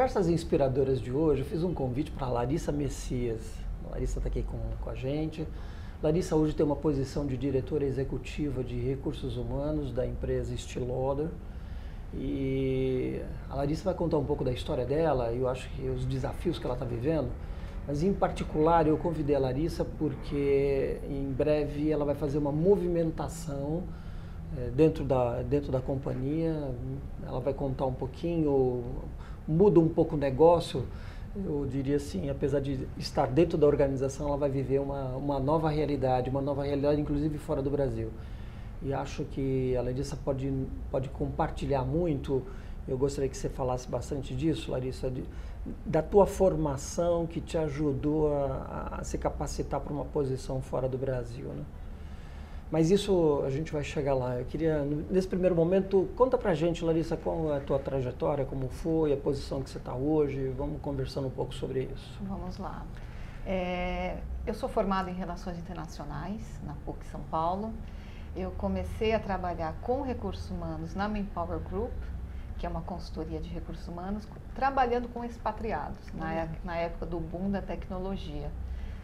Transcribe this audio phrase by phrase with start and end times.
[0.00, 3.42] Conversas Inspiradoras de hoje, eu fiz um convite para Larissa Messias.
[3.84, 5.46] A Larissa está aqui com, com a gente.
[6.02, 11.28] Larissa hoje tem uma posição de diretora executiva de recursos humanos da empresa Stiloder.
[12.14, 16.58] E a Larissa vai contar um pouco da história dela, eu acho que os desafios
[16.58, 17.28] que ela está vivendo.
[17.86, 23.82] Mas em particular eu convidei a Larissa porque em breve ela vai fazer uma movimentação
[24.56, 26.72] é, dentro, da, dentro da companhia.
[27.22, 28.82] Ela vai contar um pouquinho,
[29.50, 30.84] muda um pouco o negócio
[31.34, 35.70] eu diria assim, apesar de estar dentro da organização, ela vai viver uma, uma nova
[35.70, 38.10] realidade, uma nova realidade inclusive fora do Brasil.
[38.82, 40.52] E acho que, além disso, pode,
[40.90, 42.42] pode compartilhar muito.
[42.88, 45.22] Eu gostaria que você falasse bastante disso, Larissa, de,
[45.84, 50.98] da tua formação que te ajudou a, a se capacitar para uma posição fora do
[50.98, 51.46] Brasil.
[51.46, 51.62] Né?
[52.70, 54.36] Mas isso a gente vai chegar lá.
[54.36, 58.68] Eu queria, nesse primeiro momento, conta pra gente, Larissa, qual é a tua trajetória, como
[58.68, 60.48] foi, a posição que você está hoje.
[60.56, 62.20] Vamos conversando um pouco sobre isso.
[62.22, 62.84] Vamos lá.
[63.44, 67.72] É, eu sou formada em Relações Internacionais na PUC São Paulo.
[68.36, 71.92] Eu comecei a trabalhar com recursos humanos na Manpower Group,
[72.56, 76.20] que é uma consultoria de recursos humanos, trabalhando com expatriados, uhum.
[76.20, 78.48] na, na época do boom da tecnologia.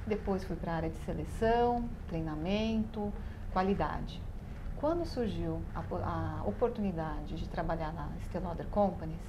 [0.07, 3.13] Depois fui para a área de seleção, treinamento,
[3.57, 4.21] qualidade.
[4.77, 9.23] Quando surgiu a, a oportunidade de trabalhar na Stelloder Companies,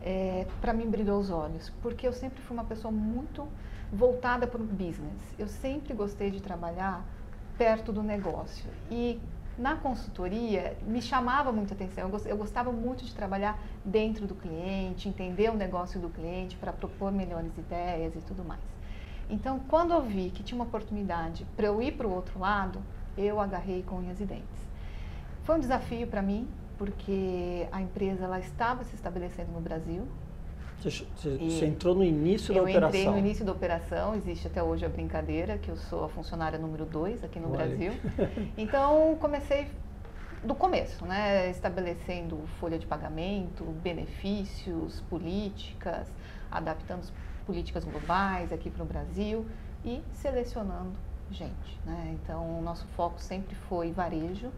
[0.00, 3.46] é, para mim brilhou os olhos, porque eu sempre fui uma pessoa muito
[3.92, 5.34] voltada para o business.
[5.38, 7.04] Eu sempre gostei de trabalhar
[7.58, 8.70] perto do negócio.
[8.90, 9.20] E
[9.58, 12.10] na consultoria me chamava muita atenção.
[12.24, 17.12] Eu gostava muito de trabalhar dentro do cliente, entender o negócio do cliente para propor
[17.12, 18.62] melhores ideias e tudo mais.
[19.28, 22.82] Então, quando eu vi que tinha uma oportunidade para eu ir para o outro lado,
[23.18, 24.68] eu agarrei com unhas e dentes.
[25.42, 30.06] Foi um desafio para mim, porque a empresa ela estava se estabelecendo no Brasil.
[30.80, 32.82] Você, você entrou no início da operação?
[32.82, 36.08] Eu entrei no início da operação, existe até hoje a brincadeira, que eu sou a
[36.08, 37.66] funcionária número 2 aqui no Olha.
[37.66, 37.92] Brasil.
[38.56, 39.68] Então, comecei
[40.44, 41.50] do começo, né?
[41.50, 46.06] estabelecendo folha de pagamento, benefícios, políticas,
[46.48, 47.10] adaptando
[47.44, 49.46] políticas globais aqui para o Brasil
[49.84, 51.80] e selecionando gente.
[51.84, 52.16] Né?
[52.22, 54.50] Então, o nosso foco sempre foi varejo.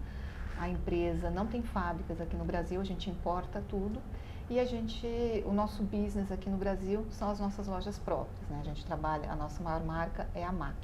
[0.58, 4.00] A empresa não tem fábricas aqui no Brasil, a gente importa tudo.
[4.48, 5.06] E a gente,
[5.46, 8.48] o nosso business aqui no Brasil são as nossas lojas próprias.
[8.48, 8.58] Né?
[8.60, 10.76] A gente trabalha, a nossa maior marca é a MAC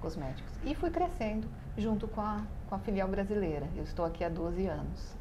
[0.00, 0.52] Cosméticos.
[0.64, 1.46] E fui crescendo
[1.78, 3.68] junto com a, com a filial brasileira.
[3.76, 5.14] Eu estou aqui há 12 anos.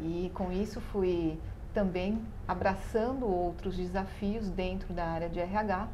[0.00, 1.38] E com isso fui
[1.72, 5.88] também abraçando outros desafios dentro da área de RH,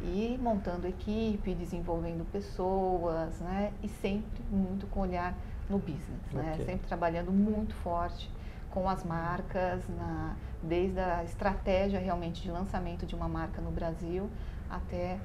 [0.00, 3.72] e montando equipe, desenvolvendo pessoas, né?
[3.82, 5.36] E sempre muito com olhar
[5.68, 6.52] no business, né?
[6.52, 6.58] okay.
[6.58, 6.64] né?
[6.64, 8.30] Sempre trabalhando muito forte
[8.70, 14.28] com as marcas, na, desde a estratégia realmente de lançamento de uma marca no Brasil
[14.70, 15.18] até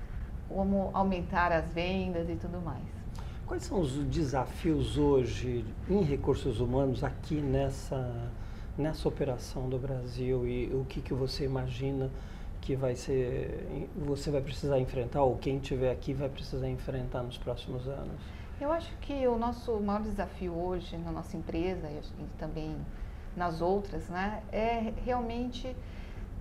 [0.49, 2.83] como aumentar as vendas e tudo mais.
[3.45, 8.31] Quais são os desafios hoje em recursos humanos aqui nessa,
[8.77, 12.09] nessa operação do Brasil e o que, que você imagina
[12.63, 17.37] que vai ser você vai precisar enfrentar ou quem estiver aqui vai precisar enfrentar nos
[17.37, 18.21] próximos anos?
[18.59, 22.77] Eu acho que o nosso maior desafio hoje na nossa empresa e também
[23.35, 25.75] nas outras, né, é realmente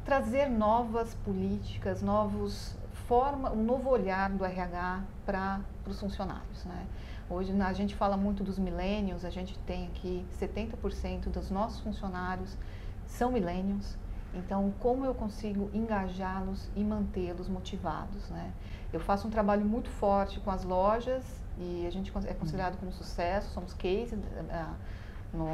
[0.05, 2.77] trazer novas políticas, novos
[3.09, 6.87] forma, um novo olhar do RH para os funcionários, né?
[7.29, 12.57] Hoje a gente fala muito dos milênios, a gente tem aqui 70% dos nossos funcionários
[13.07, 13.97] são milênios,
[14.35, 18.29] então, como eu consigo engajá-los e mantê-los motivados?
[18.31, 18.53] Né?
[18.93, 21.23] Eu faço um trabalho muito forte com as lojas
[21.59, 24.19] e a gente é considerado como sucesso, somos case uh,
[25.33, 25.47] no,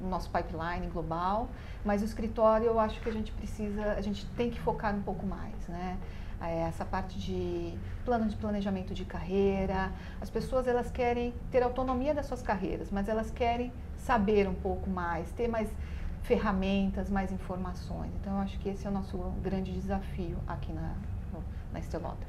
[0.00, 1.48] no, nosso pipeline global,
[1.84, 5.02] mas o escritório eu acho que a gente precisa, a gente tem que focar um
[5.02, 5.96] pouco mais, né?
[6.38, 12.12] É, essa parte de plano de planejamento de carreira, as pessoas elas querem ter autonomia
[12.12, 15.70] das suas carreiras, mas elas querem saber um pouco mais, ter mais
[16.26, 18.10] ferramentas, mais informações.
[18.20, 20.94] Então, eu acho que esse é o nosso grande desafio aqui na,
[21.72, 22.26] na Estelota.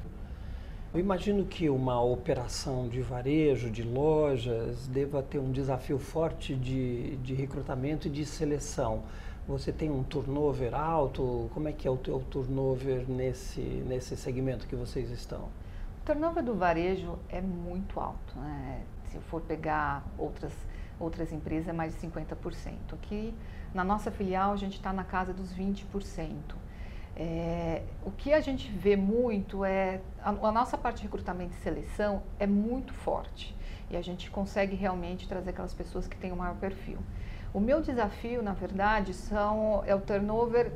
[0.94, 7.16] Eu imagino que uma operação de varejo, de lojas, deva ter um desafio forte de,
[7.16, 9.02] de recrutamento e de seleção.
[9.46, 11.50] Você tem um turnover alto?
[11.52, 15.40] Como é que é o teu turnover nesse, nesse segmento que vocês estão?
[15.40, 18.38] O turnover do varejo é muito alto.
[18.38, 18.82] Né?
[19.10, 20.52] Se eu for pegar outras,
[20.98, 22.72] outras empresas, é mais de 50%.
[22.92, 23.34] Aqui
[23.72, 26.34] na nossa filial, a gente está na casa dos 20%.
[27.20, 31.56] É, o que a gente vê muito é a, a, nossa parte de recrutamento e
[31.56, 33.56] seleção é muito forte
[33.90, 36.98] e a gente consegue realmente trazer aquelas pessoas que têm o maior perfil.
[37.52, 40.70] O meu desafio, na verdade, são é o turnover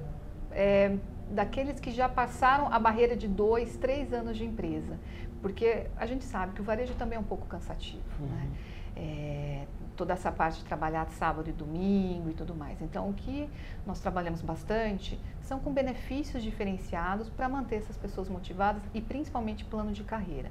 [0.51, 0.97] é,
[1.31, 4.99] daqueles que já passaram a barreira de dois, três anos de empresa.
[5.41, 8.03] Porque a gente sabe que o varejo também é um pouco cansativo.
[8.19, 8.27] Né?
[8.27, 8.37] Uhum.
[8.37, 8.51] Né?
[8.97, 9.67] É,
[10.03, 12.83] toda essa parte de trabalhar sábado e domingo e tudo mais.
[12.83, 13.49] Então, o que
[13.87, 19.93] nós trabalhamos bastante são com benefícios diferenciados para manter essas pessoas motivadas e principalmente plano
[19.93, 20.51] de carreira.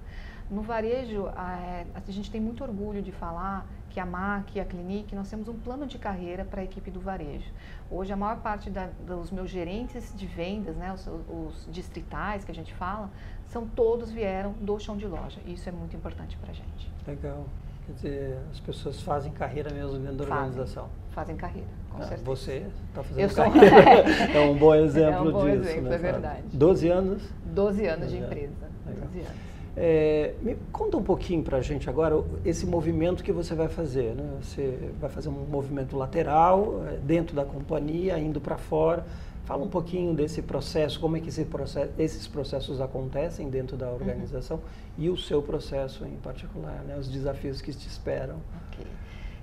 [0.50, 4.66] No varejo, a, a gente tem muito orgulho de falar que a MAC e a
[4.66, 7.52] Clinique, nós temos um plano de carreira para a equipe do varejo.
[7.90, 12.52] Hoje, a maior parte da, dos meus gerentes de vendas, né, os, os, distritais que
[12.52, 13.10] a gente fala,
[13.48, 15.42] são todos vieram do chão de loja.
[15.46, 16.90] Isso é muito importante para a gente.
[17.06, 17.46] Legal.
[17.86, 20.90] Quer dizer, as pessoas fazem carreira mesmo dentro da fazem, organização.
[21.12, 22.24] Fazem carreira, com ah, certeza.
[22.24, 24.16] Você está fazendo Eu carreira.
[24.18, 24.26] Sou...
[24.36, 25.70] é um bom exemplo é um bom disso.
[25.70, 25.96] Exemplo, né?
[25.96, 26.44] É verdade.
[26.54, 27.24] 12 anos?
[27.46, 28.70] 12 anos de empresa.
[28.86, 29.08] Legal.
[29.08, 29.52] 12 anos.
[29.76, 34.14] É, me conta um pouquinho para a gente agora esse movimento que você vai fazer.
[34.16, 34.24] Né?
[34.42, 39.06] Você vai fazer um movimento lateral é, dentro da companhia, indo para fora.
[39.46, 43.92] Fala um pouquinho desse processo, como é que esse processo, esses processos acontecem dentro da
[43.92, 44.64] organização uhum.
[44.98, 46.96] e o seu processo em particular, né?
[46.98, 48.38] os desafios que te esperam.
[48.72, 48.86] Okay.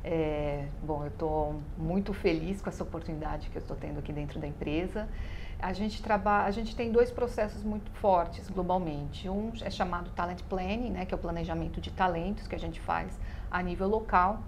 [0.05, 4.39] É, bom, eu estou muito feliz com essa oportunidade que eu estou tendo aqui dentro
[4.39, 5.09] da empresa.
[5.61, 9.29] A gente trabalha, a gente tem dois processos muito fortes globalmente.
[9.29, 12.81] Um é chamado talent planning, né, que é o planejamento de talentos que a gente
[12.81, 13.19] faz
[13.51, 14.41] a nível local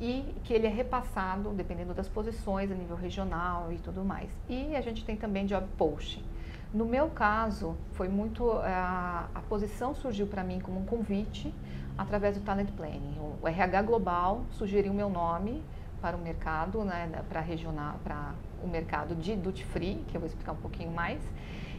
[0.00, 4.30] e que ele é repassado dependendo das posições a nível regional e tudo mais.
[4.48, 6.24] E a gente tem também job posting.
[6.72, 11.52] No meu caso, foi muito a, a posição surgiu para mim como um convite
[11.98, 13.18] através do talent planning.
[13.42, 15.62] O RH global sugeriu meu nome
[16.00, 20.28] para o mercado, né, para regional, para o mercado de duty free, que eu vou
[20.28, 21.20] explicar um pouquinho mais.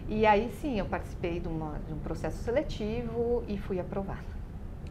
[0.08, 4.32] E aí sim, eu participei de, uma, de um processo seletivo e fui aprovada.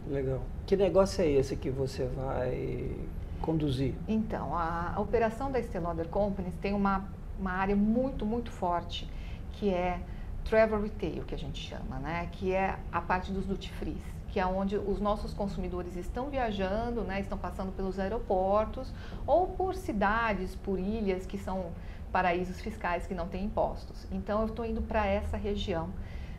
[0.08, 0.40] Legal.
[0.66, 2.96] Que negócio é esse que você vai
[3.40, 3.94] conduzir?
[4.06, 7.08] Então, a, operação da Lauder Companies tem uma,
[7.38, 9.10] uma área muito, muito forte,
[9.52, 10.00] que é
[10.44, 12.28] travel retail, que a gente chama, né?
[12.32, 13.96] Que é a parte dos duty free
[14.30, 18.92] que é onde os nossos consumidores estão viajando, né, estão passando pelos aeroportos
[19.26, 21.72] ou por cidades, por ilhas que são
[22.12, 24.06] paraísos fiscais que não têm impostos.
[24.10, 25.90] Então eu estou indo para essa região.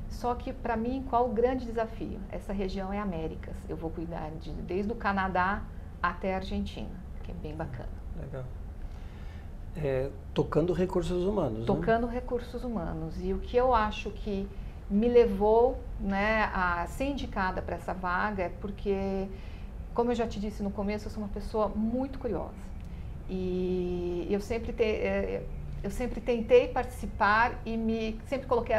[0.10, 2.20] Só que para mim qual o grande desafio?
[2.32, 3.56] Essa região é Américas.
[3.70, 5.64] Eu vou cuidar de desde o Canadá
[6.02, 6.90] até a Argentina,
[7.24, 7.90] que é bem bacana.
[8.20, 8.44] Legal.
[9.76, 11.60] É, tocando recursos humanos.
[11.60, 11.66] Né?
[11.66, 12.14] Tocando né?
[12.14, 13.16] recursos humanos.
[13.22, 14.48] E o que eu acho que
[14.90, 19.28] me levou né, a ser indicada para essa vaga é porque,
[19.94, 22.72] como eu já te disse no começo, eu sou uma pessoa muito curiosa.
[23.30, 25.46] E eu sempre, te, é,
[25.82, 28.76] eu sempre tentei participar e me sempre coloquei,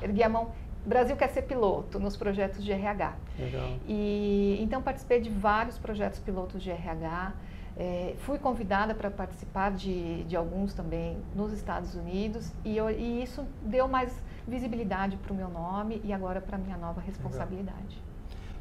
[0.00, 0.52] ergui a mão.
[0.84, 3.14] Brasil quer ser piloto nos projetos de RH.
[3.38, 3.76] Legal.
[3.86, 7.34] E então participei de vários projetos pilotos de RH.
[7.76, 13.22] É, fui convidada para participar de, de alguns também nos Estados Unidos e, eu, e
[13.22, 14.12] isso deu mais
[14.46, 18.02] visibilidade para o meu nome e agora para a minha nova responsabilidade.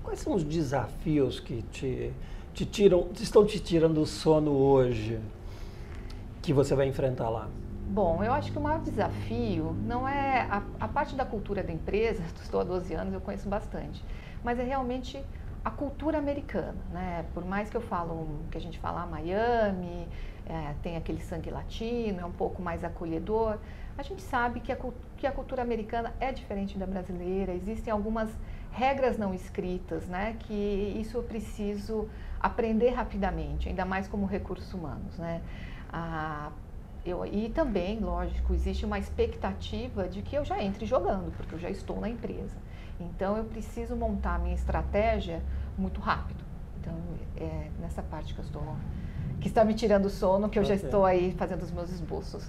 [0.03, 2.13] Quais são os desafios que te,
[2.53, 5.19] te tiram, estão te tirando o sono hoje
[6.41, 7.49] que você vai enfrentar lá?
[7.91, 11.73] Bom, eu acho que o maior desafio não é a, a parte da cultura da
[11.73, 14.05] empresa, estou há 12 anos, eu conheço bastante,
[14.43, 15.25] mas é realmente
[15.65, 17.25] a cultura americana, né?
[17.33, 20.07] Por mais que eu falo que a gente fala Miami,
[20.45, 23.57] é, tem aquele sangue latino, é um pouco mais acolhedor,
[23.97, 24.77] a gente sabe que a,
[25.17, 28.29] que a cultura americana é diferente da brasileira, existem algumas
[28.69, 30.37] regras não escritas, né?
[30.41, 30.53] Que
[31.01, 32.07] isso eu preciso
[32.39, 35.41] aprender rapidamente, ainda mais como recursos humanos, né?
[35.91, 36.51] Ah,
[37.05, 41.59] eu, e também, lógico, existe uma expectativa de que eu já entre jogando, porque eu
[41.59, 42.57] já estou na empresa.
[42.99, 45.41] Então eu preciso montar a minha estratégia
[45.77, 46.43] muito rápido.
[46.79, 46.93] Então
[47.37, 48.75] é nessa parte que eu estou,
[49.39, 52.47] que está me tirando o sono, que eu já estou aí fazendo os meus esboços.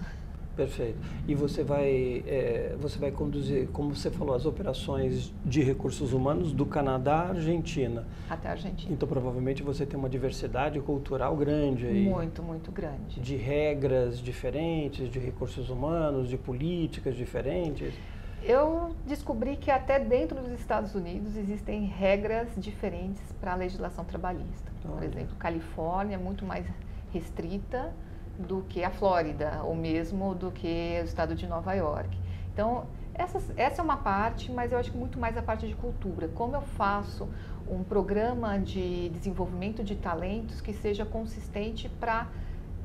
[0.56, 0.98] Perfeito.
[1.26, 6.52] E você vai, é, você vai conduzir, como você falou, as operações de recursos humanos
[6.52, 8.04] do Canadá à Argentina.
[8.28, 8.92] Até a Argentina.
[8.92, 12.04] Então, provavelmente, você tem uma diversidade cultural grande aí.
[12.04, 13.20] Muito, muito grande.
[13.20, 17.94] De regras diferentes, de recursos humanos, de políticas diferentes.
[18.42, 24.72] Eu descobri que até dentro dos Estados Unidos existem regras diferentes para a legislação trabalhista.
[24.84, 24.94] Olha.
[24.94, 26.66] Por exemplo, Califórnia é muito mais
[27.12, 27.92] restrita
[28.40, 32.16] do que a Flórida, ou mesmo do que o estado de Nova York.
[32.52, 35.74] Então, essa, essa é uma parte, mas eu acho que muito mais a parte de
[35.74, 36.28] cultura.
[36.28, 37.28] Como eu faço
[37.68, 42.26] um programa de desenvolvimento de talentos que seja consistente para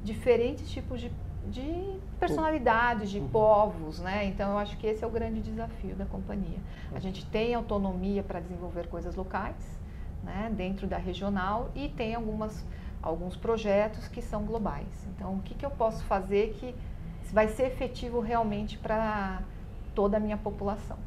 [0.04, 1.12] diferentes tipos de
[1.48, 3.28] de personalidades, de uhum.
[3.28, 4.26] povos, né?
[4.26, 6.58] Então eu acho que esse é o grande desafio da companhia.
[6.94, 9.56] A gente tem autonomia para desenvolver coisas locais,
[10.24, 12.66] né, dentro da regional e tem algumas
[13.06, 15.08] alguns projetos que são globais.
[15.16, 16.76] Então o que, que eu posso fazer que
[17.32, 19.42] vai ser efetivo realmente para
[19.94, 20.98] toda a minha população.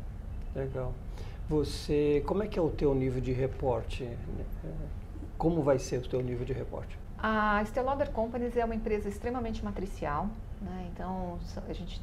[0.55, 0.93] Legal.
[1.49, 4.09] Você, como é que é o teu nível de reporte?
[5.37, 6.99] Como vai ser o teu nível de reporte?
[7.19, 10.29] A Stelloder Companies é uma empresa extremamente matricial,
[10.61, 10.89] né?
[10.93, 11.39] então
[11.69, 12.01] a gente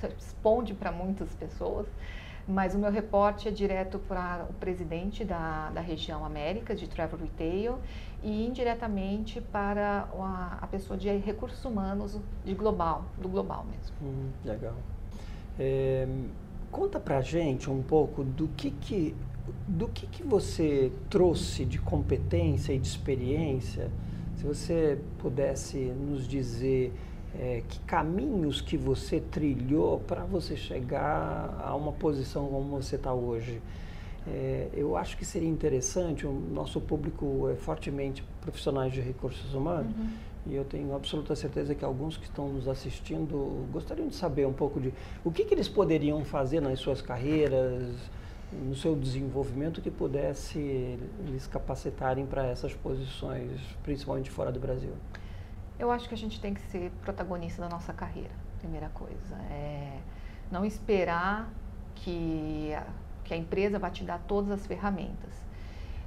[0.00, 1.86] responde para muitas pessoas,
[2.48, 7.18] mas o meu reporte é direto para o presidente da, da região América de Travel
[7.18, 7.78] Retail
[8.22, 13.96] e indiretamente para a, a pessoa de recursos humanos de global, do global mesmo.
[14.00, 14.74] Hum, legal.
[15.58, 16.06] É,
[16.70, 19.16] conta para gente um pouco do que que
[19.68, 23.90] do que que você trouxe de competência e de experiência
[24.36, 26.92] se você pudesse nos dizer
[27.38, 33.12] é, que caminhos que você trilhou para você chegar a uma posição como você está
[33.12, 33.60] hoje.
[34.26, 39.94] É, eu acho que seria interessante, o nosso público é fortemente profissionais de recursos humanos,
[39.96, 40.08] uhum.
[40.46, 44.52] e eu tenho absoluta certeza que alguns que estão nos assistindo gostariam de saber um
[44.52, 44.92] pouco de
[45.24, 47.84] o que, que eles poderiam fazer nas suas carreiras,
[48.52, 54.92] no seu desenvolvimento que pudesse eles capacitarem para essas posições, principalmente fora do Brasil?
[55.78, 59.34] Eu acho que a gente tem que ser protagonista da nossa carreira, primeira coisa.
[59.50, 59.98] É
[60.50, 61.50] não esperar
[61.96, 62.86] que a,
[63.24, 65.34] que a empresa vai te dar todas as ferramentas.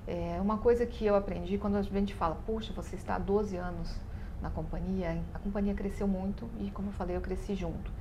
[0.08, 3.58] É uma coisa que eu aprendi quando a gente fala, puxa, você está há 12
[3.58, 4.00] anos
[4.42, 7.92] na companhia, a companhia cresceu muito e, como eu falei, eu cresci junto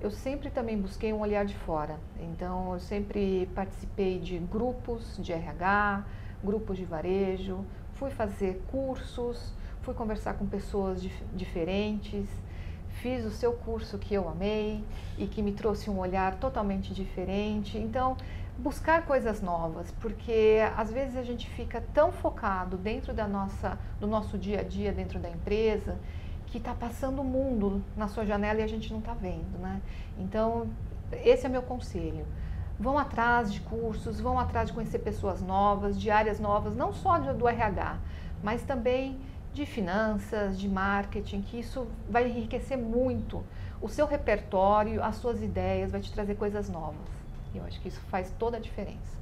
[0.00, 1.98] eu sempre também busquei um olhar de fora.
[2.20, 6.04] Então, eu sempre participei de grupos de RH,
[6.44, 7.64] grupos de varejo,
[7.94, 9.54] fui fazer cursos,
[9.86, 12.26] fui conversar com pessoas dif diferentes,
[13.00, 14.84] fiz o seu curso que eu amei
[15.16, 17.78] e que me trouxe um olhar totalmente diferente.
[17.78, 18.16] Então,
[18.58, 24.08] buscar coisas novas, porque às vezes a gente fica tão focado dentro da nossa, do
[24.08, 25.96] nosso dia a dia dentro da empresa
[26.46, 29.80] que está passando o mundo na sua janela e a gente não está vendo, né?
[30.18, 30.68] Então,
[31.12, 32.26] esse é meu conselho.
[32.78, 37.18] Vão atrás de cursos, vão atrás de conhecer pessoas novas, de áreas novas, não só
[37.18, 37.98] do RH,
[38.42, 39.18] mas também
[39.56, 43.42] de finanças, de marketing, que isso vai enriquecer muito
[43.80, 47.08] o seu repertório, as suas ideias, vai te trazer coisas novas.
[47.54, 49.16] E eu acho que isso faz toda a diferença.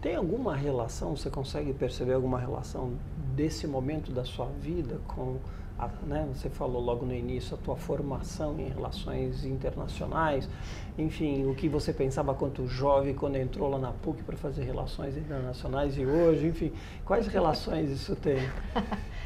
[0.00, 2.94] Tem alguma relação, você consegue perceber alguma relação
[3.34, 5.36] desse momento da sua vida com
[5.78, 10.48] a, né, você falou logo no início, a tua formação em relações internacionais,
[10.96, 15.16] enfim, o que você pensava quanto jovem quando entrou lá na PUC para fazer relações
[15.16, 16.72] internacionais e hoje, enfim,
[17.04, 18.38] quais relações isso tem?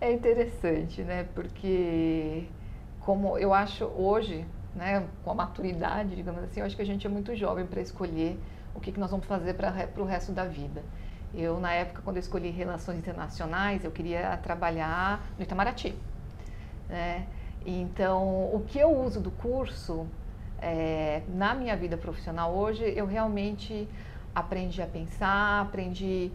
[0.00, 2.48] É interessante, né, porque
[3.00, 7.06] como eu acho hoje, né, com a maturidade, digamos assim, eu acho que a gente
[7.06, 8.40] é muito jovem para escolher
[8.74, 10.82] o que, que nós vamos fazer para o resto da vida.
[11.34, 15.94] Eu, na época, quando eu escolhi Relações Internacionais, eu queria trabalhar no Itamaraty.
[16.88, 17.26] Né?
[17.66, 20.06] Então, o que eu uso do curso
[20.62, 23.86] é, na minha vida profissional hoje, eu realmente
[24.34, 26.32] aprendi a pensar, aprendi.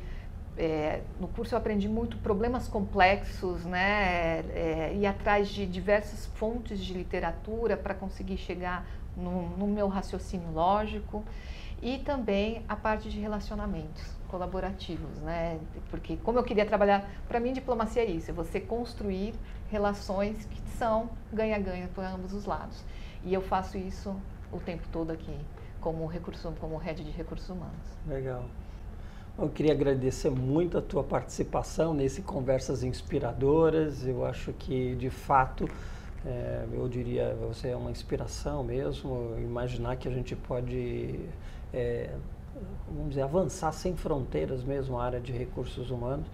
[0.58, 4.40] É, no curso eu aprendi muito problemas complexos, né?
[4.54, 8.86] É, ir atrás de diversas fontes de literatura para conseguir chegar
[9.18, 11.24] no, no meu raciocínio lógico
[11.82, 15.60] e também a parte de relacionamentos colaborativos, né?
[15.90, 19.34] Porque como eu queria trabalhar, para mim diplomacia é isso, é você construir
[19.70, 22.84] relações que são ganha-ganha por ambos os lados.
[23.24, 24.16] E eu faço isso
[24.52, 25.38] o tempo todo aqui,
[25.82, 27.98] como recurso, como head de recursos humanos.
[28.08, 28.46] Legal.
[29.38, 34.08] Eu queria agradecer muito a tua participação nesse Conversas Inspiradoras.
[34.08, 35.68] Eu acho que, de fato,
[36.26, 39.36] é, eu diria, você é uma inspiração mesmo.
[39.38, 41.20] Imaginar que a gente pode
[41.74, 42.12] é,
[42.88, 46.28] vamos dizer, avançar sem fronteiras mesmo a área de recursos humanos.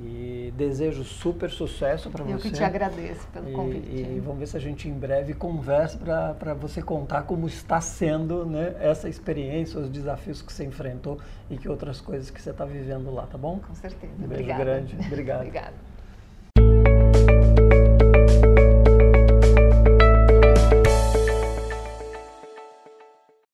[0.00, 2.34] E desejo super sucesso para você.
[2.34, 3.88] Eu que te agradeço pelo convite.
[3.90, 8.46] E, vamos ver se a gente em breve conversa para você contar como está sendo
[8.46, 11.18] né, essa experiência, os desafios que você enfrentou
[11.50, 13.58] e que outras coisas que você está vivendo lá, tá bom?
[13.58, 14.12] Com certeza.
[14.12, 14.64] Um beijo Obrigada.
[14.64, 14.96] grande.
[15.06, 15.38] Obrigado.
[15.38, 15.87] Obrigada.